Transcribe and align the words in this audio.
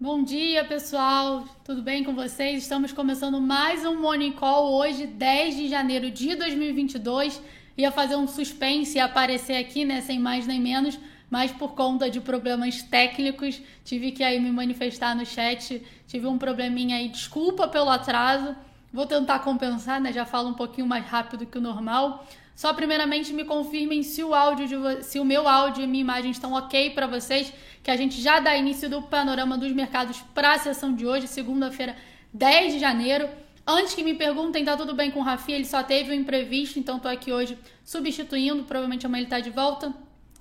Bom 0.00 0.22
dia, 0.22 0.64
pessoal. 0.64 1.44
Tudo 1.64 1.82
bem 1.82 2.04
com 2.04 2.14
vocês? 2.14 2.62
Estamos 2.62 2.92
começando 2.92 3.40
mais 3.40 3.84
um 3.84 4.00
Morning 4.00 4.30
Call 4.30 4.72
hoje, 4.72 5.08
10 5.08 5.56
de 5.56 5.68
janeiro 5.68 6.08
de 6.08 6.36
2022. 6.36 7.42
Ia 7.76 7.90
fazer 7.90 8.14
um 8.14 8.28
suspense 8.28 8.96
e 8.96 9.00
aparecer 9.00 9.56
aqui, 9.56 9.84
né, 9.84 10.00
sem 10.00 10.20
mais 10.20 10.46
nem 10.46 10.60
menos, 10.60 10.96
mas 11.28 11.50
por 11.50 11.74
conta 11.74 12.08
de 12.08 12.20
problemas 12.20 12.80
técnicos, 12.80 13.60
tive 13.84 14.12
que 14.12 14.22
aí 14.22 14.38
me 14.38 14.52
manifestar 14.52 15.16
no 15.16 15.26
chat. 15.26 15.82
Tive 16.06 16.28
um 16.28 16.38
probleminha 16.38 16.96
aí, 16.96 17.08
desculpa 17.08 17.66
pelo 17.66 17.90
atraso. 17.90 18.54
Vou 18.92 19.06
tentar 19.06 19.40
compensar, 19.40 20.00
né? 20.00 20.12
Já 20.12 20.24
falo 20.24 20.48
um 20.48 20.54
pouquinho 20.54 20.86
mais 20.86 21.04
rápido 21.04 21.46
que 21.46 21.58
o 21.58 21.60
normal. 21.60 22.26
Só 22.56 22.74
primeiramente 22.74 23.32
me 23.32 23.44
confirmem 23.44 24.02
se 24.02 24.24
o 24.24 24.34
áudio 24.34 24.66
de, 24.66 25.04
se 25.04 25.20
o 25.20 25.24
meu 25.24 25.46
áudio 25.46 25.84
e 25.84 25.86
minha 25.86 26.00
imagem 26.00 26.30
estão 26.30 26.54
ok 26.54 26.90
para 26.90 27.06
vocês, 27.06 27.52
que 27.82 27.90
a 27.90 27.96
gente 27.96 28.20
já 28.20 28.40
dá 28.40 28.56
início 28.56 28.90
do 28.90 29.00
panorama 29.00 29.56
dos 29.56 29.70
mercados 29.72 30.20
para 30.34 30.54
a 30.54 30.58
sessão 30.58 30.92
de 30.92 31.06
hoje, 31.06 31.28
segunda-feira, 31.28 31.94
10 32.32 32.72
de 32.74 32.78
janeiro. 32.80 33.28
Antes 33.64 33.94
que 33.94 34.02
me 34.02 34.14
perguntem, 34.14 34.64
tá 34.64 34.76
tudo 34.76 34.94
bem 34.94 35.10
com 35.10 35.20
o 35.20 35.22
Rafi? 35.22 35.52
Ele 35.52 35.64
só 35.66 35.82
teve 35.82 36.10
um 36.10 36.14
imprevisto, 36.14 36.78
então 36.78 36.98
tô 36.98 37.06
aqui 37.06 37.30
hoje 37.30 37.56
substituindo, 37.84 38.64
provavelmente 38.64 39.06
amanhã 39.06 39.20
ele 39.20 39.30
tá 39.30 39.38
de 39.38 39.50
volta. 39.50 39.94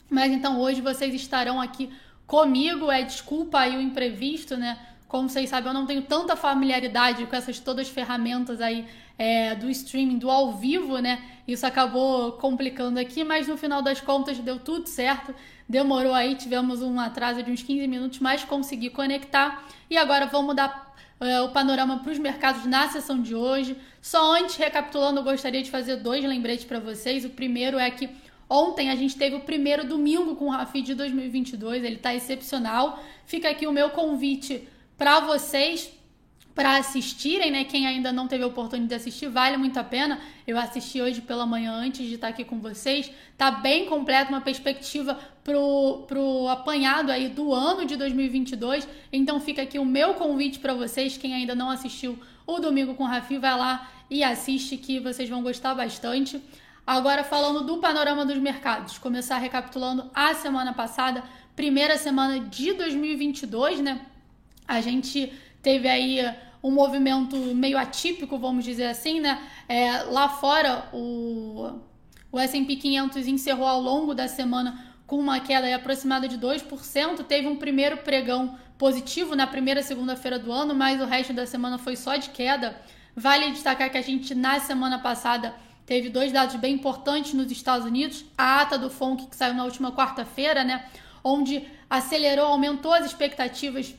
Mas 0.10 0.32
então 0.32 0.60
hoje 0.60 0.82
vocês 0.82 1.14
estarão 1.14 1.62
aqui 1.62 1.90
comigo, 2.26 2.90
é 2.90 3.04
desculpa 3.04 3.60
aí 3.60 3.78
o 3.78 3.82
imprevisto, 3.82 4.58
né? 4.58 4.78
Como 5.08 5.30
vocês 5.30 5.50
sabem, 5.50 5.70
eu 5.70 5.74
não 5.74 5.86
tenho 5.86 6.02
tanta 6.02 6.36
familiaridade 6.36 7.26
com 7.26 7.36
essas 7.36 7.60
todas 7.60 7.88
as 7.88 7.94
ferramentas 7.94 8.60
aí 8.60 8.86
é, 9.18 9.56
do 9.56 9.70
streaming, 9.70 10.18
do 10.18 10.30
ao 10.30 10.54
vivo, 10.54 10.98
né? 11.00 11.22
Isso 11.48 11.66
acabou 11.66 12.34
complicando 12.34 13.00
aqui, 13.00 13.24
mas 13.24 13.48
no 13.48 13.56
final 13.56 13.82
das 13.82 14.02
contas 14.02 14.38
deu 14.38 14.60
tudo 14.60 14.88
certo. 14.88 15.34
Demorou 15.68 16.14
aí, 16.14 16.36
tivemos 16.36 16.82
um 16.82 17.00
atraso 17.00 17.42
de 17.42 17.50
uns 17.50 17.64
15 17.64 17.88
minutos, 17.88 18.20
mas 18.20 18.44
consegui 18.44 18.90
conectar. 18.90 19.66
E 19.90 19.96
agora 19.98 20.26
vamos 20.26 20.56
dar 20.56 20.94
é, 21.22 21.40
o 21.42 21.50
panorama 21.50 22.00
para 22.00 22.12
os 22.12 22.20
mercados 22.20 22.66
na 22.66 22.90
sessão 22.90 23.22
de 23.22 23.34
hoje. 23.34 23.78
Só 24.02 24.36
antes, 24.36 24.58
recapitulando, 24.58 25.22
eu 25.22 25.24
gostaria 25.24 25.64
de 25.64 25.72
fazer 25.72 25.96
dois 25.98 26.24
lembretes 26.24 26.66
para 26.66 26.80
vocês. 26.80 27.24
O 27.24 27.30
primeiro 27.30 27.80
é 27.80 27.90
que 27.90 28.10
Ontem 28.50 28.90
a 28.90 28.96
gente 28.96 29.18
teve 29.18 29.36
o 29.36 29.42
primeiro 29.42 29.86
domingo 29.86 30.36
com 30.36 30.46
o 30.46 30.50
Rafi 30.50 30.82
de 30.82 30.94
2022, 30.94 31.84
ele 31.84 31.96
está 31.96 32.16
excepcional. 32.16 33.04
Fica 33.26 33.50
aqui 33.50 33.68
o 33.68 33.74
meu 33.74 33.90
convite 33.90 34.66
para 34.98 35.20
vocês 35.22 35.92
para 36.58 36.78
assistirem, 36.78 37.52
né? 37.52 37.64
Quem 37.66 37.86
ainda 37.86 38.12
não 38.12 38.28
teve 38.28 38.44
a 38.44 38.48
oportunidade 38.48 38.90
de 38.90 38.96
assistir, 38.96 39.28
vale 39.28 39.58
muito 39.58 39.78
a 39.78 39.84
pena. 39.84 40.20
Eu 40.48 40.58
assisti 40.58 41.00
hoje 41.00 41.22
pela 41.22 41.46
manhã 41.46 41.72
antes 41.72 42.04
de 42.08 42.16
estar 42.16 42.30
aqui 42.30 42.44
com 42.44 42.60
vocês. 42.60 43.12
Tá 43.38 43.52
bem 43.52 43.86
completo, 43.86 44.32
uma 44.32 44.42
perspectiva 44.42 45.20
pro, 45.44 46.06
pro 46.08 46.48
apanhado 46.48 47.12
aí 47.12 47.30
do 47.30 47.54
ano 47.54 47.86
de 47.86 47.96
2022. 47.96 48.88
Então 49.14 49.40
fica 49.40 49.62
aqui 49.62 49.78
o 49.78 49.86
meu 49.86 50.16
convite 50.16 50.58
para 50.58 50.74
vocês, 50.74 51.16
quem 51.16 51.36
ainda 51.36 51.54
não 51.54 51.70
assistiu 51.70 52.18
o 52.48 52.58
Domingo 52.60 52.96
com 52.96 53.04
o 53.04 53.08
Rafi, 53.08 53.38
vai 53.38 53.56
lá 53.56 53.92
e 54.10 54.24
assiste 54.24 54.78
que 54.78 55.00
vocês 55.00 55.30
vão 55.30 55.44
gostar 55.44 55.76
bastante. 55.76 56.42
Agora 56.88 57.24
falando 57.24 57.68
do 57.68 57.78
panorama 57.78 58.26
dos 58.26 58.40
mercados, 58.40 58.98
começar 58.98 59.38
recapitulando 59.38 60.10
a 60.12 60.34
semana 60.34 60.74
passada, 60.74 61.24
primeira 61.56 62.00
semana 62.00 62.40
de 62.40 62.74
2022, 62.74 63.80
né? 63.80 64.02
A 64.68 64.82
gente 64.82 65.32
teve 65.62 65.88
aí 65.88 66.20
um 66.62 66.72
movimento 66.72 67.36
meio 67.56 67.78
atípico, 67.78 68.38
vamos 68.38 68.66
dizer 68.66 68.88
assim, 68.88 69.20
né? 69.20 69.42
É, 69.70 70.04
lá 70.04 70.28
fora, 70.28 70.90
o, 70.92 71.80
o 72.32 72.40
S&P 72.40 72.76
500 72.76 73.28
encerrou 73.28 73.68
ao 73.68 73.82
longo 73.82 74.14
da 74.14 74.28
semana 74.28 74.86
com 75.06 75.18
uma 75.18 75.40
queda 75.40 75.74
aproximada 75.74 76.28
de 76.28 76.38
2%. 76.38 77.24
Teve 77.24 77.48
um 77.48 77.56
primeiro 77.56 77.98
pregão 77.98 78.58
positivo 78.78 79.36
na 79.36 79.48
primeira 79.48 79.82
segunda-feira 79.82 80.38
do 80.38 80.52
ano, 80.52 80.76
mas 80.76 81.02
o 81.02 81.06
resto 81.06 81.34
da 81.34 81.46
semana 81.46 81.78
foi 81.78 81.96
só 81.96 82.16
de 82.18 82.30
queda. 82.30 82.80
Vale 83.16 83.52
destacar 83.52 83.90
que 83.90 83.98
a 83.98 84.02
gente, 84.02 84.36
na 84.36 84.60
semana 84.60 85.00
passada, 85.00 85.56
teve 85.86 86.10
dois 86.10 86.32
dados 86.32 86.56
bem 86.58 86.76
importantes 86.76 87.34
nos 87.34 87.50
Estados 87.52 87.88
Unidos. 87.88 88.26
A 88.38 88.62
ata 88.62 88.78
do 88.78 88.90
FONC, 88.90 89.28
que 89.28 89.36
saiu 89.36 89.54
na 89.56 89.64
última 89.64 89.92
quarta-feira, 89.92 90.64
né? 90.64 90.86
Onde 91.24 91.66
acelerou, 91.90 92.46
aumentou 92.46 92.94
as 92.94 93.06
expectativas 93.06 93.96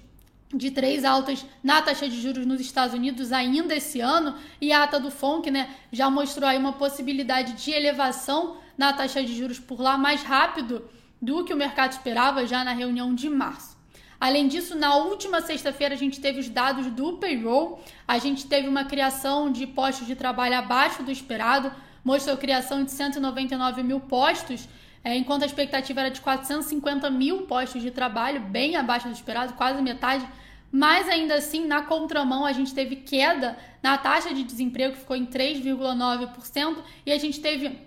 de 0.53 0.70
três 0.70 1.04
altas 1.04 1.44
na 1.62 1.82
taxa 1.82 2.09
de 2.09 2.20
juros 2.20 2.47
nos 2.47 2.60
Estados 2.60 2.94
Unidos 2.94 3.32
ainda 3.32 3.75
esse 3.75 4.00
ano. 4.00 4.34
E 4.60 4.72
a 4.72 4.82
ata 4.82 4.98
do 4.98 5.10
FONC 5.10 5.50
né, 5.50 5.69
já 5.92 6.09
mostrou 6.09 6.48
aí 6.48 6.59
uma 6.59 6.72
possibilidade 6.72 7.53
de 7.53 7.70
elevação 7.70 8.56
na 8.76 8.92
taxa 8.92 9.22
de 9.22 9.36
juros 9.36 9.59
por 9.59 9.81
lá 9.81 9.98
mais 9.98 10.22
rápido 10.22 10.88
do 11.20 11.44
que 11.44 11.53
o 11.53 11.56
mercado 11.56 11.92
esperava 11.92 12.47
já 12.47 12.64
na 12.64 12.72
reunião 12.72 13.14
de 13.14 13.28
março. 13.28 13.76
Além 14.20 14.48
disso, 14.48 14.76
na 14.76 14.97
última 14.97 15.41
sexta-feira 15.41 15.94
a 15.94 15.98
gente 15.98 16.20
teve 16.20 16.41
os 16.41 16.48
dados 16.48 16.86
do 16.86 17.19
payroll, 17.19 17.80
a 18.06 18.19
gente 18.19 18.47
teve 18.47 18.66
uma 18.66 18.84
criação 18.84 19.50
de 19.50 19.66
postos 19.66 20.06
de 20.06 20.16
trabalho 20.16 20.56
abaixo 20.56 21.04
do 21.04 21.10
esperado, 21.10 21.70
mostrou 22.04 22.36
criação 22.36 22.82
de 22.82 22.91
199 22.91 23.82
mil 23.84 24.00
postos, 24.00 24.69
é, 25.09 25.17
enquanto 25.17 25.43
a 25.43 25.47
expectativa 25.47 26.01
era 26.01 26.11
de 26.11 26.21
450 26.21 27.09
mil 27.09 27.47
postos 27.47 27.81
de 27.81 27.91
trabalho, 27.91 28.43
bem 28.43 28.77
abaixo 28.77 29.09
do 29.09 29.15
esperado, 29.15 29.55
quase 29.55 29.81
metade. 29.81 30.29
Mas 30.71 31.09
ainda 31.09 31.37
assim, 31.37 31.67
na 31.67 31.81
contramão, 31.81 32.45
a 32.45 32.53
gente 32.53 32.75
teve 32.75 32.97
queda 32.97 33.57
na 33.83 33.97
taxa 33.97 34.35
de 34.35 34.43
desemprego, 34.45 34.93
que 34.93 35.01
ficou 35.01 35.17
em 35.17 35.25
3,9%, 35.25 36.77
e 37.07 37.11
a 37.11 37.17
gente 37.17 37.41
teve 37.41 37.79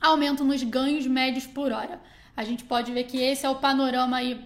aumento 0.00 0.44
nos 0.44 0.62
ganhos 0.62 1.08
médios 1.08 1.44
por 1.44 1.72
hora. 1.72 2.00
A 2.36 2.44
gente 2.44 2.62
pode 2.62 2.92
ver 2.92 3.02
que 3.02 3.20
esse 3.20 3.44
é 3.44 3.50
o 3.50 3.56
panorama 3.56 4.18
aí 4.18 4.40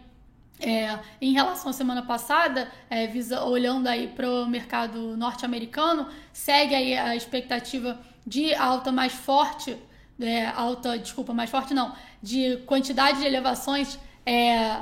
é, 0.61 0.99
em 1.21 1.35
relação 1.35 1.69
à 1.69 1.73
semana 1.75 2.01
passada, 2.01 2.73
é, 2.89 3.07
visa, 3.07 3.45
olhando 3.45 3.87
aí 3.87 4.09
para 4.09 4.31
o 4.31 4.47
mercado 4.47 5.15
norte-americano, 5.15 6.09
segue 6.33 6.75
aí 6.75 6.97
a 6.97 7.15
expectativa 7.15 8.01
de 8.27 8.55
alta 8.55 8.91
mais 8.91 9.13
forte 9.13 9.77
é, 10.21 10.47
alta, 10.47 10.99
desculpa, 10.99 11.33
mais 11.33 11.51
forte 11.51 11.75
não, 11.75 11.95
de 12.23 12.59
quantidade 12.67 13.19
de 13.19 13.27
elevações 13.27 13.99
é, 14.25 14.79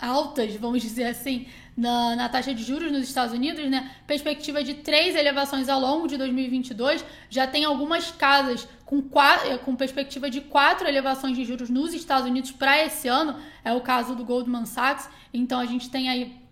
altas, 0.00 0.54
vamos 0.56 0.82
dizer 0.82 1.04
assim, 1.04 1.46
na, 1.76 2.16
na, 2.16 2.28
taxa 2.28 2.54
de 2.54 2.62
juros 2.62 2.92
nos 2.92 3.02
Estados 3.02 3.34
Unidos, 3.34 3.68
né? 3.70 3.90
Perspectiva 4.06 4.62
de 4.62 4.74
três 4.74 5.14
elevações 5.14 5.68
ao 5.68 5.80
longo 5.80 6.06
de 6.06 6.16
2022. 6.16 7.04
Já 7.30 7.46
tem 7.46 7.64
algumas 7.64 8.10
casas 8.10 8.68
com, 8.84 9.00
quatro, 9.00 9.58
com 9.60 9.74
perspectiva 9.74 10.28
de 10.28 10.40
quatro 10.42 10.86
elevações 10.86 11.36
de 11.36 11.44
juros 11.44 11.70
nos 11.70 11.94
Estados 11.94 12.26
Unidos 12.26 12.52
para 12.52 12.84
esse 12.84 13.08
ano. 13.08 13.36
É 13.64 13.72
o 13.72 13.80
caso 13.80 14.14
do 14.14 14.24
Goldman 14.24 14.66
Sachs. 14.66 15.08
Então 15.32 15.58
a 15.58 15.64
gente 15.64 15.88
tem 15.88 16.10
aí 16.10 16.42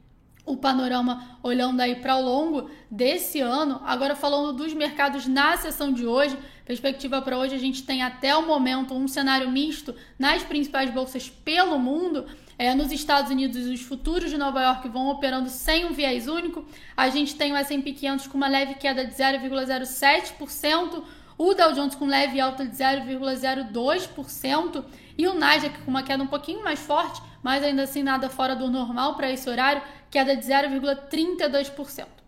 o 0.47 0.57
panorama 0.57 1.39
olhando 1.43 1.81
aí 1.81 1.97
para 1.97 2.17
o 2.17 2.23
longo 2.23 2.71
desse 2.91 3.41
ano. 3.41 3.81
Agora 3.85 4.17
falando 4.17 4.57
dos 4.57 4.73
mercados 4.73 5.27
na 5.27 5.57
sessão 5.57 5.93
de 5.93 6.07
hoje, 6.07 6.37
perspectiva 6.71 7.21
para 7.21 7.37
hoje 7.37 7.53
a 7.53 7.59
gente 7.59 7.83
tem 7.83 8.01
até 8.01 8.37
o 8.37 8.47
momento 8.47 8.95
um 8.95 9.09
cenário 9.09 9.51
misto 9.51 9.93
nas 10.17 10.45
principais 10.45 10.89
bolsas 10.89 11.29
pelo 11.29 11.77
mundo. 11.81 12.27
É, 12.57 12.73
nos 12.77 12.93
Estados 12.93 13.29
Unidos, 13.29 13.67
os 13.67 13.81
futuros 13.81 14.31
de 14.31 14.39
Nova 14.39 14.63
York 14.63 14.89
vão 14.89 15.09
operando 15.09 15.49
sem 15.49 15.85
um 15.85 15.93
viés 15.93 16.29
único. 16.29 16.65
A 16.97 17.09
gente 17.09 17.35
tem 17.35 17.53
o 17.53 17.57
S&P 17.57 17.93
500 17.93 18.29
com 18.29 18.37
uma 18.37 18.47
leve 18.47 18.75
queda 18.75 19.05
de 19.05 19.13
0,07%, 19.13 21.03
o 21.37 21.55
Dow 21.55 21.73
Jones 21.73 21.97
com 21.97 22.07
leve 22.07 22.39
alta 22.39 22.65
de 22.65 22.77
0,02% 22.77 24.85
e 25.19 25.27
o 25.27 25.35
Nasdaq 25.35 25.77
com 25.81 25.91
uma 25.91 26.05
queda 26.05 26.23
um 26.23 26.29
pouquinho 26.29 26.63
mais 26.63 26.79
forte, 26.79 27.21
mas 27.43 27.65
ainda 27.65 27.83
assim 27.83 28.05
nada 28.05 28.31
fora 28.31 28.55
do 28.55 28.71
normal 28.71 29.17
para 29.17 29.29
esse 29.29 29.51
horário, 29.51 29.83
queda 30.09 30.37
de 30.37 30.47
0,32%. 30.47 32.20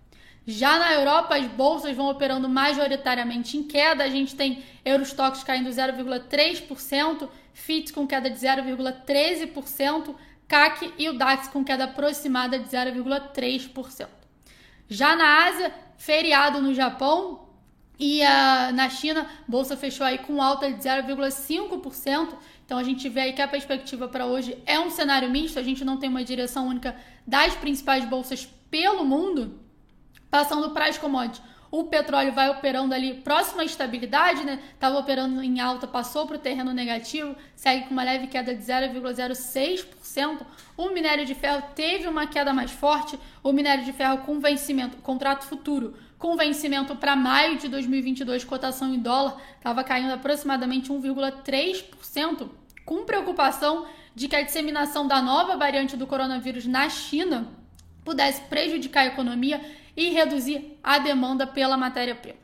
Já 0.47 0.79
na 0.79 0.93
Europa, 0.95 1.37
as 1.37 1.47
bolsas 1.47 1.97
vão 1.97 2.11
operando 2.11 2.49
majoritariamente 2.49 3.57
em 3.57 3.63
queda. 3.63 4.03
A 4.03 4.09
gente 4.09 4.35
tem 4.35 4.63
Eurostox 4.85 5.45
caindo 5.45 5.71
0,3%, 5.71 7.29
FIT 7.53 7.93
com 7.93 8.07
queda 8.07 8.29
de 8.29 8.39
0,13%, 8.39 10.15
CAC 10.49 10.93
e 10.99 11.09
o 11.09 11.17
DAX 11.17 11.49
com 11.49 11.65
queda 11.65 11.85
aproximada 11.85 12.59
de 12.59 12.69
0,3%. 12.69 14.09
Já 14.89 15.15
na 15.15 15.47
Ásia, 15.47 15.73
feriado 15.97 16.61
no 16.61 16.75
Japão 16.75 17.49
e 17.99 18.21
uh, 18.21 18.75
na 18.75 18.91
China, 18.91 19.27
bolsa 19.47 19.77
fechou 19.77 20.05
aí 20.05 20.19
com 20.19 20.43
alta 20.43 20.73
de 20.73 20.83
0,5%. 20.83 22.35
Então 22.67 22.79
a 22.79 22.83
gente 22.83 23.09
vê 23.09 23.21
aí 23.21 23.33
que 23.33 23.41
a 23.41 23.47
perspectiva 23.47 24.09
para 24.09 24.27
hoje 24.27 24.59
é 24.67 24.81
um 24.81 24.91
cenário 24.91 25.31
misto, 25.31 25.59
a 25.59 25.63
gente 25.63 25.85
não 25.85 25.99
tem 25.99 26.11
uma 26.11 26.25
direção 26.25 26.67
única 26.67 26.97
das 27.25 27.55
principais 27.55 28.05
bolsas 28.05 28.47
pelo 28.71 29.05
mundo. 29.05 29.61
Passando 30.33 30.71
para 30.71 30.87
as 30.87 30.97
commodities, 30.97 31.43
o 31.71 31.85
petróleo 31.85 32.33
vai 32.33 32.49
operando 32.49 32.95
ali 32.95 33.17
próximo 33.21 33.61
à 33.61 33.67
estabilidade, 33.67 34.47
né? 34.47 34.59
Estava 34.73 34.99
operando 34.99 35.43
em 35.43 35.61
alta, 35.61 35.87
passou 35.87 36.27
para 36.27 36.37
o 36.37 36.39
terreno 36.39 36.73
negativo, 36.73 37.37
segue 37.55 37.85
com 37.85 37.91
uma 37.91 38.03
leve 38.03 38.29
queda 38.29 38.55
de 38.55 38.63
0,06%. 38.63 40.41
O 40.75 40.89
minério 40.89 41.27
de 41.27 41.35
ferro 41.35 41.63
teve 41.75 42.09
uma 42.09 42.27
queda 42.27 42.55
mais 42.55 42.71
forte, 42.71 43.19
o 43.45 43.53
minério 43.53 43.85
de 43.85 43.93
ferro 43.93 44.23
com 44.25 44.41
vencimento, 44.41 44.97
contrato 45.03 45.45
futuro, 45.45 45.95
com 46.19 46.35
vencimento 46.35 46.97
para 46.97 47.15
maio 47.15 47.59
de 47.59 47.69
2022, 47.69 48.43
cotação 48.43 48.95
em 48.95 48.99
dólar, 48.99 49.37
estava 49.59 49.85
caindo 49.85 50.15
aproximadamente 50.15 50.91
1,3%, 50.91 52.49
com 52.87 53.05
preocupação 53.05 53.87
de 54.15 54.29
que 54.29 54.37
a 54.37 54.43
disseminação 54.43 55.07
da 55.07 55.21
nova 55.21 55.59
variante 55.59 55.95
do 55.95 56.07
coronavírus 56.07 56.65
na 56.65 56.89
China 56.89 57.49
pudesse 58.03 58.41
prejudicar 58.43 59.03
a 59.03 59.07
economia 59.07 59.61
e 59.97 60.11
reduzir 60.11 60.79
a 60.83 60.99
demanda 60.99 61.47
pela 61.47 61.77
matéria-prima. 61.77 62.39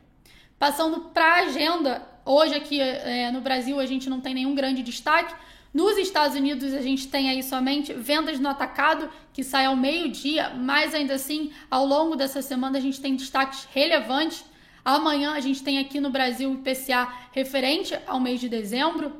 Passando 0.57 0.99
para 1.13 1.25
a 1.25 1.39
agenda, 1.41 2.07
hoje 2.25 2.53
aqui 2.53 2.81
é, 2.81 3.31
no 3.31 3.41
Brasil 3.41 3.79
a 3.79 3.85
gente 3.85 4.09
não 4.09 4.19
tem 4.19 4.33
nenhum 4.33 4.53
grande 4.53 4.83
destaque. 4.83 5.33
Nos 5.73 5.97
Estados 5.97 6.35
Unidos 6.35 6.73
a 6.73 6.81
gente 6.81 7.07
tem 7.07 7.29
aí 7.29 7.43
somente 7.43 7.93
vendas 7.93 8.39
no 8.39 8.49
atacado, 8.49 9.09
que 9.31 9.43
sai 9.43 9.65
ao 9.65 9.75
meio-dia, 9.75 10.49
mas 10.49 10.93
ainda 10.93 11.13
assim, 11.13 11.51
ao 11.69 11.85
longo 11.85 12.15
dessa 12.15 12.41
semana 12.41 12.77
a 12.77 12.81
gente 12.81 12.99
tem 12.99 13.15
destaques 13.15 13.67
relevantes. 13.71 14.43
Amanhã 14.83 15.33
a 15.33 15.39
gente 15.39 15.63
tem 15.63 15.77
aqui 15.77 15.99
no 15.99 16.09
Brasil 16.09 16.49
o 16.49 16.55
IPCA 16.55 17.07
referente 17.31 17.97
ao 18.07 18.19
mês 18.19 18.39
de 18.39 18.49
dezembro, 18.49 19.15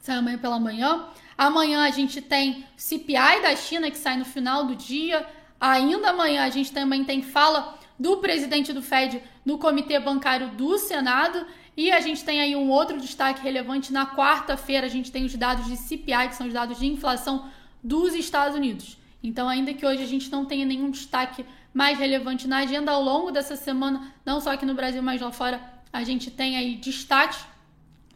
sai 0.00 0.16
amanhã 0.16 0.38
pela 0.38 0.58
manhã. 0.58 1.06
Amanhã 1.36 1.84
a 1.84 1.90
gente 1.90 2.20
tem 2.20 2.64
CPI 2.76 3.40
da 3.42 3.56
China, 3.56 3.90
que 3.90 3.98
sai 3.98 4.16
no 4.16 4.24
final 4.24 4.66
do 4.66 4.76
dia. 4.76 5.26
Ainda 5.64 6.10
amanhã 6.10 6.44
a 6.44 6.50
gente 6.50 6.70
também 6.70 7.04
tem 7.04 7.22
fala 7.22 7.78
do 7.98 8.18
presidente 8.18 8.70
do 8.70 8.82
Fed 8.82 9.22
no 9.46 9.56
Comitê 9.56 9.98
Bancário 9.98 10.50
do 10.50 10.76
Senado. 10.76 11.46
E 11.74 11.90
a 11.90 12.00
gente 12.00 12.22
tem 12.22 12.42
aí 12.42 12.54
um 12.54 12.68
outro 12.68 13.00
destaque 13.00 13.40
relevante. 13.40 13.90
Na 13.90 14.06
quarta-feira, 14.14 14.86
a 14.86 14.90
gente 14.90 15.10
tem 15.10 15.24
os 15.24 15.34
dados 15.34 15.64
de 15.64 15.78
CPI, 15.78 16.28
que 16.28 16.34
são 16.34 16.46
os 16.46 16.52
dados 16.52 16.78
de 16.78 16.86
inflação 16.86 17.48
dos 17.82 18.12
Estados 18.12 18.54
Unidos. 18.54 18.98
Então, 19.22 19.48
ainda 19.48 19.72
que 19.72 19.86
hoje 19.86 20.02
a 20.02 20.06
gente 20.06 20.30
não 20.30 20.44
tenha 20.44 20.66
nenhum 20.66 20.90
destaque 20.90 21.46
mais 21.72 21.98
relevante 21.98 22.46
na 22.46 22.58
agenda, 22.58 22.92
ao 22.92 23.02
longo 23.02 23.30
dessa 23.30 23.56
semana, 23.56 24.12
não 24.22 24.42
só 24.42 24.52
aqui 24.52 24.66
no 24.66 24.74
Brasil, 24.74 25.02
mas 25.02 25.22
lá 25.22 25.32
fora, 25.32 25.62
a 25.90 26.04
gente 26.04 26.30
tem 26.30 26.58
aí 26.58 26.74
destaques 26.74 27.42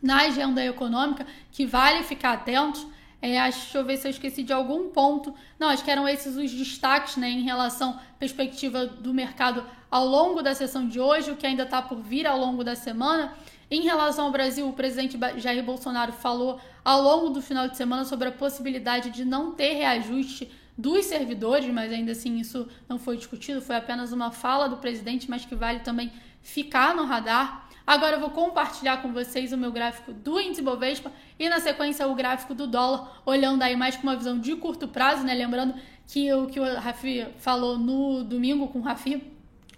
na 0.03 0.19
agenda 0.25 0.63
econômica 0.63 1.27
que 1.51 1.65
vale 1.65 2.05
ficar 2.05 2.35
atentos. 2.35 2.87
É, 3.21 3.43
deixa 3.43 3.79
eu 3.79 3.85
ver 3.85 3.97
se 3.97 4.07
eu 4.07 4.11
esqueci 4.11 4.43
de 4.43 4.53
algum 4.53 4.91
ponto. 4.91 5.35
Não, 5.59 5.69
acho 5.69 5.85
que 5.85 5.91
eram 5.91 6.09
esses 6.09 6.37
os 6.37 6.53
destaques 6.53 7.17
né, 7.17 7.29
em 7.29 7.43
relação 7.43 7.91
à 7.91 8.19
perspectiva 8.19 8.87
do 8.87 9.13
mercado 9.13 9.65
ao 9.91 10.07
longo 10.07 10.43
da 10.43 10.55
sessão 10.55 10.87
de 10.87 11.01
hoje, 11.01 11.31
o 11.31 11.37
que 11.37 11.47
ainda 11.47 11.65
está 11.65 11.83
por 11.83 12.01
vir 12.01 12.27
ao 12.27 12.39
longo 12.39 12.63
da 12.63 12.77
semana. 12.77 13.35
Em 13.71 13.83
relação 13.83 14.27
ao 14.27 14.33
Brasil, 14.33 14.69
o 14.69 14.73
presidente 14.73 15.19
Jair 15.37 15.63
Bolsonaro 15.63 16.13
falou 16.13 16.61
ao 16.85 17.03
longo 17.03 17.31
do 17.31 17.43
final 17.43 17.69
de 17.69 17.77
semana 17.77 18.05
sobre 18.05 18.29
a 18.29 18.33
possibilidade 18.33 19.11
de 19.11 19.25
não 19.25 19.53
ter 19.53 19.75
reajuste 19.75 20.51
dos 20.77 21.05
servidores, 21.07 21.69
mas 21.69 21.93
ainda 21.93 22.13
assim 22.13 22.39
isso 22.39 22.69
não 22.89 22.99
foi 22.99 23.17
discutido, 23.17 23.61
foi 23.61 23.77
apenas 23.77 24.13
uma 24.13 24.31
fala 24.31 24.69
do 24.69 24.77
presidente, 24.77 25.29
mas 25.29 25.45
que 25.45 25.55
vale 25.55 25.81
também 25.81 26.13
ficar 26.41 26.95
no 26.95 27.05
radar. 27.05 27.68
Agora 27.89 28.17
eu 28.17 28.21
vou 28.21 28.29
compartilhar 28.29 28.99
com 28.99 29.15
vocês 29.15 29.51
o 29.51 29.57
meu 29.57 29.73
gráfico 29.73 30.13
do 30.13 30.39
índice 30.39 30.61
Bovespa 30.61 31.11
e 31.39 31.49
na 31.49 31.59
sequência 31.59 32.07
o 32.07 32.15
gráfico 32.15 32.55
do 32.55 32.67
dólar, 32.67 33.23
olhando 33.25 33.63
aí 33.63 33.75
mais 33.75 33.97
com 33.97 34.03
uma 34.03 34.15
visão 34.15 34.39
de 34.39 34.55
curto 34.57 34.87
prazo, 34.87 35.25
né? 35.25 35.33
Lembrando 35.33 35.75
que 36.07 36.31
o 36.31 36.47
que 36.49 36.61
o 36.61 36.75
Rafi 36.79 37.27
falou 37.39 37.79
no 37.79 38.23
domingo 38.23 38.69
com 38.69 38.81
o 38.81 38.83
Rafi 38.83 39.23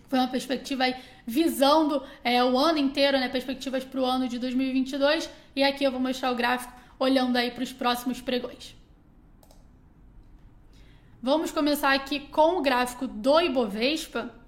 foi 0.08 0.18
uma 0.18 0.26
perspectiva 0.26 0.82
aí 0.82 0.96
visando 1.24 2.02
é, 2.24 2.42
o 2.42 2.58
ano 2.58 2.78
inteiro, 2.78 3.16
né? 3.16 3.28
Perspectivas 3.28 3.84
para 3.84 4.00
o 4.00 4.04
ano 4.04 4.26
de 4.26 4.40
2022. 4.40 5.30
E 5.54 5.62
aqui 5.62 5.84
eu 5.84 5.92
vou 5.92 6.00
mostrar 6.00 6.32
o 6.32 6.34
gráfico 6.34 6.72
olhando 6.98 7.36
aí 7.36 7.52
para 7.52 7.62
os 7.62 7.72
próximos 7.72 8.20
pregões. 8.20 8.74
Vamos 11.22 11.52
começar 11.52 11.94
aqui 11.94 12.18
com 12.18 12.58
o 12.58 12.60
gráfico 12.60 13.06
do 13.06 13.40
Ibovespa 13.40 14.39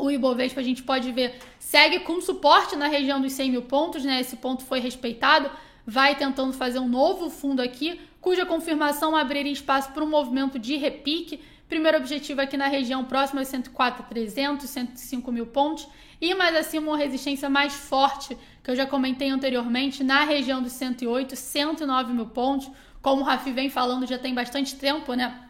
o 0.00 0.10
Ibovespa 0.10 0.60
a 0.60 0.62
gente 0.62 0.82
pode 0.82 1.10
ver 1.12 1.38
segue 1.58 2.00
com 2.00 2.20
suporte 2.20 2.76
na 2.76 2.88
região 2.88 3.20
dos 3.20 3.32
100 3.32 3.50
mil 3.50 3.62
pontos, 3.62 4.04
né? 4.04 4.20
Esse 4.20 4.36
ponto 4.36 4.64
foi 4.64 4.80
respeitado, 4.80 5.50
vai 5.86 6.14
tentando 6.14 6.52
fazer 6.52 6.78
um 6.78 6.88
novo 6.88 7.30
fundo 7.30 7.60
aqui, 7.60 8.00
cuja 8.20 8.46
confirmação 8.46 9.14
abriria 9.14 9.52
espaço 9.52 9.92
para 9.92 10.02
um 10.02 10.08
movimento 10.08 10.58
de 10.58 10.76
repique. 10.76 11.40
Primeiro 11.68 11.98
objetivo 11.98 12.40
aqui 12.40 12.56
na 12.56 12.66
região 12.66 13.04
próxima 13.04 13.42
a 13.42 13.44
104.300, 13.44 14.62
105 14.62 15.30
mil 15.30 15.46
pontos 15.46 15.86
e 16.20 16.34
mais 16.34 16.54
acima 16.56 16.88
uma 16.88 16.98
resistência 16.98 17.48
mais 17.48 17.72
forte 17.72 18.36
que 18.62 18.70
eu 18.70 18.76
já 18.76 18.86
comentei 18.86 19.30
anteriormente 19.30 20.02
na 20.02 20.24
região 20.24 20.60
dos 20.60 20.72
108, 20.72 21.36
109 21.36 22.12
mil 22.12 22.26
pontos. 22.26 22.70
Como 23.00 23.22
o 23.22 23.24
Rafi 23.24 23.52
vem 23.52 23.70
falando 23.70 24.06
já 24.06 24.18
tem 24.18 24.34
bastante 24.34 24.76
tempo, 24.76 25.14
né? 25.14 25.40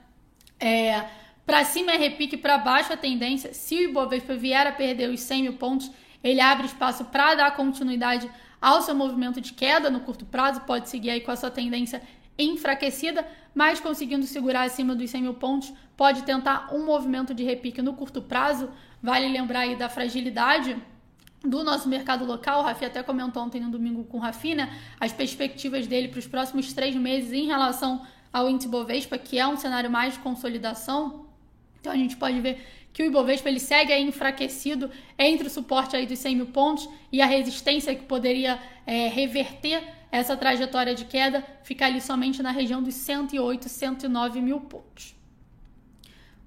É, 0.61 1.07
para 1.51 1.65
cima 1.65 1.91
é 1.91 1.97
repique, 1.97 2.37
para 2.37 2.59
baixo 2.59 2.93
a 2.93 2.97
tendência. 2.97 3.53
Se 3.53 3.75
o 3.75 3.83
Ibovespa 3.83 4.37
vier 4.37 4.69
a 4.69 4.71
perder 4.71 5.11
os 5.11 5.19
100 5.19 5.43
mil 5.43 5.55
pontos, 5.55 5.91
ele 6.23 6.41
abre 6.41 6.67
espaço 6.67 7.07
para 7.07 7.35
dar 7.35 7.57
continuidade 7.57 8.31
ao 8.61 8.81
seu 8.83 8.95
movimento 8.95 9.41
de 9.41 9.53
queda 9.53 9.91
no 9.91 9.99
curto 9.99 10.25
prazo, 10.25 10.61
pode 10.61 10.89
seguir 10.89 11.11
aí 11.11 11.21
com 11.21 11.33
a 11.33 11.35
sua 11.35 11.51
tendência 11.51 12.01
enfraquecida, 12.39 13.27
mas 13.53 13.81
conseguindo 13.81 14.27
segurar 14.27 14.63
acima 14.63 14.95
dos 14.95 15.11
100 15.11 15.23
mil 15.23 15.35
pontos, 15.35 15.73
pode 15.97 16.23
tentar 16.23 16.73
um 16.73 16.85
movimento 16.85 17.35
de 17.35 17.43
repique 17.43 17.83
no 17.83 17.95
curto 17.95 18.23
prazo. 18.23 18.71
Vale 19.03 19.27
lembrar 19.27 19.63
aí 19.63 19.75
da 19.75 19.89
fragilidade 19.89 20.77
do 21.43 21.65
nosso 21.65 21.89
mercado 21.89 22.25
local. 22.25 22.61
O 22.61 22.63
Rafi 22.63 22.85
até 22.85 23.03
comentou 23.03 23.43
ontem 23.43 23.61
no 23.61 23.73
domingo 23.73 24.05
com 24.05 24.19
o 24.19 24.21
Rafi, 24.21 24.55
né? 24.55 24.73
As 25.01 25.13
perspectivas 25.13 25.89
dele 25.89 26.07
para 26.07 26.21
os 26.21 26.29
próximos 26.29 26.73
três 26.73 26.95
meses 26.95 27.33
em 27.33 27.47
relação 27.49 28.07
ao 28.33 28.49
índice 28.49 28.69
Bovespa, 28.69 29.19
que 29.19 29.37
é 29.37 29.49
um 29.49 29.57
cenário 29.57 29.91
mais 29.91 30.13
de 30.13 30.21
consolidação. 30.21 31.29
Então 31.81 31.93
a 31.93 31.97
gente 31.97 32.17
pode 32.17 32.41
ver 32.41 32.59
que 32.93 33.03
o 33.03 33.07
Ibovespa 33.07 33.49
ele 33.49 33.61
segue 33.61 33.93
aí 33.93 34.03
enfraquecido 34.03 34.91
entre 35.19 35.47
o 35.47 35.51
suporte 35.51 35.97
aí 35.97 36.07
dos 36.07 36.19
100 36.19 36.37
mil 36.37 36.47
pontos 36.47 36.89
e 37.13 37.23
a 37.23 37.27
resistência 37.27 37.95
que 37.95 38.05
poderia 38.05 38.61
é, 38.87 39.09
reverter 39.09 39.83
essa 40.11 40.37
trajetória 40.37 40.95
de 40.95 41.05
queda 41.05 41.45
fica 41.63 41.87
ali 41.87 42.01
somente 42.01 42.43
na 42.43 42.51
região 42.51 42.83
dos 42.83 42.95
108, 42.95 43.69
109 43.69 44.41
mil 44.41 44.61
pontos. 44.61 45.15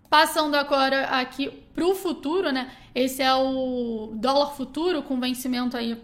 Passando 0.09 0.55
agora 0.55 1.05
aqui 1.05 1.49
para 1.73 1.85
o 1.85 1.95
futuro, 1.95 2.51
né? 2.51 2.69
Esse 2.93 3.23
é 3.23 3.33
o 3.33 4.11
dólar 4.15 4.51
futuro 4.51 5.01
com 5.01 5.19
vencimento 5.19 5.75
aí 5.75 5.99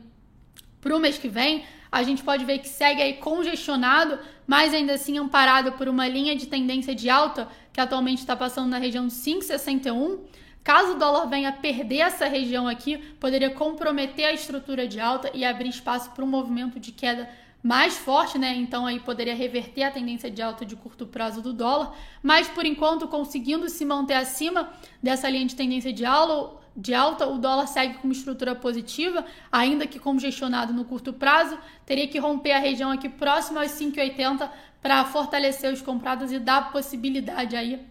para 0.81 0.95
o 0.95 1.00
mês 1.00 1.17
que 1.17 1.27
vem. 1.27 1.63
A 1.91 2.03
gente 2.03 2.24
pode 2.24 2.46
ver 2.46 2.60
que 2.60 2.69
segue 2.69 3.01
aí 3.01 3.13
congestionado, 3.13 4.19
mas 4.46 4.74
ainda 4.74 4.93
assim 4.93 5.17
amparado 5.17 5.72
por 5.74 5.88
uma 5.88 6.08
linha 6.08 6.36
de 6.36 6.46
tendência 6.48 6.93
de 6.93 7.10
alta 7.10 7.48
que 7.74 7.81
atualmente 7.81 8.19
está 8.19 8.36
passando 8.36 8.69
na 8.69 8.77
região 8.77 9.08
de 9.08 9.13
5,61. 9.13 10.19
Caso 10.63 10.93
o 10.93 11.00
dólar 11.00 11.25
venha 11.25 11.51
perder 11.51 12.00
essa 12.00 12.27
região 12.27 12.67
aqui, 12.67 12.98
poderia 13.19 13.50
comprometer 13.50 14.25
a 14.25 14.34
estrutura 14.34 14.88
de 14.88 15.00
alta 15.00 15.31
e 15.34 15.43
abrir 15.43 15.69
espaço 15.69 16.12
para 16.12 16.24
um 16.24 16.27
movimento 16.27 16.79
de 16.79 16.91
queda 16.91 17.27
mais 17.62 17.98
forte, 17.98 18.38
né? 18.38 18.55
Então 18.55 18.86
aí 18.86 19.00
poderia 19.00 19.36
reverter 19.36 19.84
a 19.84 19.91
tendência 19.91 20.29
de 20.29 20.41
alta 20.41 20.65
de 20.65 20.75
curto 20.75 21.05
prazo 21.05 21.41
do 21.41 21.53
dólar, 21.53 21.96
mas 22.22 22.48
por 22.48 22.65
enquanto 22.65 23.08
conseguindo 23.08 23.67
se 23.69 23.84
manter 23.84 24.13
acima 24.13 24.72
dessa 25.01 25.29
linha 25.29 25.46
de 25.46 25.55
tendência 25.55 25.91
de 25.91 26.05
alta, 26.05 26.58
de 26.75 26.93
alta, 26.93 27.27
o 27.27 27.38
dólar 27.38 27.67
segue 27.67 27.95
com 27.95 28.07
uma 28.07 28.13
estrutura 28.13 28.55
positiva, 28.55 29.25
ainda 29.51 29.85
que 29.85 29.99
congestionado 29.99 30.73
no 30.73 30.85
curto 30.85 31.11
prazo, 31.11 31.57
teria 31.85 32.07
que 32.07 32.17
romper 32.19 32.53
a 32.53 32.59
região 32.59 32.91
aqui 32.91 33.09
próxima 33.09 33.61
aos 33.61 33.71
5,80 33.71 34.49
para 34.81 35.03
fortalecer 35.05 35.73
os 35.73 35.81
comprados 35.81 36.31
e 36.31 36.39
dar 36.39 36.71
possibilidade 36.71 37.55
aí 37.55 37.85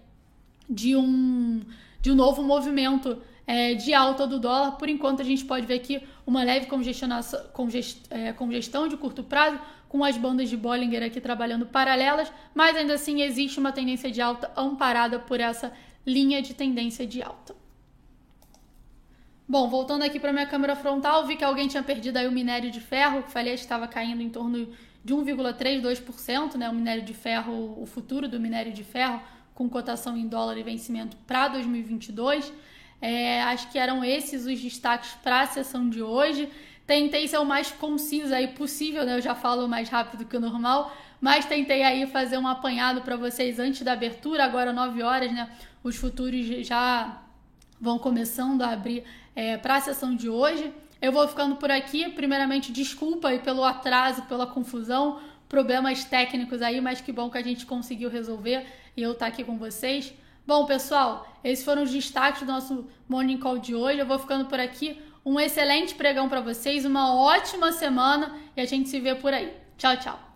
de 0.68 0.96
um, 0.96 1.62
de 2.00 2.10
um 2.10 2.14
novo 2.14 2.42
movimento 2.42 3.20
é, 3.46 3.74
de 3.74 3.94
alta 3.94 4.26
do 4.26 4.38
dólar. 4.38 4.72
Por 4.72 4.88
enquanto, 4.88 5.22
a 5.22 5.24
gente 5.24 5.44
pode 5.44 5.66
ver 5.66 5.74
aqui 5.74 6.02
uma 6.26 6.42
leve 6.42 6.66
congest, 6.66 8.02
é, 8.10 8.32
congestão 8.32 8.88
de 8.88 8.96
curto 8.96 9.22
prazo, 9.24 9.58
com 9.88 10.04
as 10.04 10.16
bandas 10.18 10.50
de 10.50 10.56
Bollinger 10.56 11.02
aqui 11.02 11.20
trabalhando 11.20 11.64
paralelas, 11.64 12.30
mas 12.54 12.76
ainda 12.76 12.94
assim 12.94 13.22
existe 13.22 13.58
uma 13.58 13.72
tendência 13.72 14.10
de 14.10 14.20
alta 14.20 14.50
amparada 14.54 15.18
por 15.18 15.40
essa 15.40 15.72
linha 16.06 16.42
de 16.42 16.52
tendência 16.54 17.06
de 17.06 17.22
alta. 17.22 17.57
Bom, 19.50 19.66
voltando 19.66 20.02
aqui 20.02 20.20
para 20.20 20.30
minha 20.30 20.44
câmera 20.44 20.76
frontal, 20.76 21.26
vi 21.26 21.34
que 21.34 21.42
alguém 21.42 21.68
tinha 21.68 21.82
perdido 21.82 22.18
aí 22.18 22.28
o 22.28 22.30
minério 22.30 22.70
de 22.70 22.82
ferro, 22.82 23.22
que 23.22 23.32
falei 23.32 23.54
que 23.54 23.60
estava 23.60 23.88
caindo 23.88 24.20
em 24.20 24.28
torno 24.28 24.68
de 25.02 25.14
1,32%, 25.14 26.56
né, 26.56 26.68
o 26.68 26.74
minério 26.74 27.02
de 27.02 27.14
ferro, 27.14 27.80
o 27.80 27.86
futuro 27.86 28.28
do 28.28 28.38
minério 28.38 28.70
de 28.74 28.84
ferro, 28.84 29.22
com 29.54 29.66
cotação 29.66 30.18
em 30.18 30.28
dólar 30.28 30.58
e 30.58 30.62
vencimento 30.62 31.16
para 31.26 31.48
2022. 31.48 32.52
É, 33.00 33.42
acho 33.44 33.70
que 33.70 33.78
eram 33.78 34.04
esses 34.04 34.44
os 34.44 34.60
destaques 34.60 35.12
para 35.22 35.40
a 35.40 35.46
sessão 35.46 35.88
de 35.88 36.02
hoje. 36.02 36.50
Tentei 36.86 37.26
ser 37.26 37.38
o 37.38 37.44
mais 37.46 37.72
concisa 37.72 38.36
aí 38.36 38.48
possível, 38.48 39.06
né? 39.06 39.16
Eu 39.16 39.22
já 39.22 39.34
falo 39.34 39.66
mais 39.66 39.88
rápido 39.88 40.26
que 40.26 40.36
o 40.36 40.40
normal, 40.40 40.94
mas 41.22 41.46
tentei 41.46 41.82
aí 41.82 42.06
fazer 42.06 42.36
um 42.36 42.46
apanhado 42.46 43.00
para 43.00 43.16
vocês 43.16 43.58
antes 43.58 43.80
da 43.80 43.94
abertura, 43.94 44.44
agora 44.44 44.74
9 44.74 45.02
horas, 45.02 45.32
né? 45.32 45.48
Os 45.82 45.96
futuros 45.96 46.44
já 46.66 47.22
vão 47.80 47.98
começando 47.98 48.62
a 48.62 48.72
abrir 48.72 49.04
é, 49.38 49.56
para 49.56 49.76
a 49.76 49.80
sessão 49.80 50.16
de 50.16 50.28
hoje. 50.28 50.74
Eu 51.00 51.12
vou 51.12 51.26
ficando 51.28 51.54
por 51.54 51.70
aqui. 51.70 52.10
Primeiramente, 52.10 52.72
desculpa 52.72 53.28
aí 53.28 53.38
pelo 53.38 53.62
atraso, 53.62 54.22
pela 54.22 54.48
confusão, 54.48 55.20
problemas 55.48 56.04
técnicos 56.04 56.60
aí, 56.60 56.80
mas 56.80 57.00
que 57.00 57.12
bom 57.12 57.30
que 57.30 57.38
a 57.38 57.42
gente 57.42 57.64
conseguiu 57.64 58.10
resolver 58.10 58.66
e 58.96 59.02
eu 59.02 59.12
estar 59.12 59.26
tá 59.26 59.32
aqui 59.32 59.44
com 59.44 59.56
vocês. 59.56 60.12
Bom, 60.44 60.66
pessoal, 60.66 61.38
esses 61.44 61.64
foram 61.64 61.84
os 61.84 61.92
destaques 61.92 62.40
do 62.40 62.50
nosso 62.50 62.88
Morning 63.08 63.38
Call 63.38 63.58
de 63.58 63.76
hoje. 63.76 64.00
Eu 64.00 64.06
vou 64.06 64.18
ficando 64.18 64.46
por 64.46 64.58
aqui. 64.58 65.00
Um 65.24 65.38
excelente 65.38 65.94
pregão 65.94 66.28
para 66.28 66.40
vocês, 66.40 66.84
uma 66.84 67.14
ótima 67.14 67.70
semana 67.70 68.34
e 68.56 68.60
a 68.60 68.64
gente 68.64 68.88
se 68.88 68.98
vê 68.98 69.14
por 69.14 69.32
aí. 69.32 69.52
Tchau, 69.76 69.96
tchau. 69.98 70.27